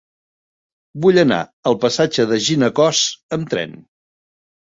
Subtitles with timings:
[1.03, 1.37] Vull anar
[1.73, 3.03] al passatge de Ginecòs
[3.39, 3.79] amb tren.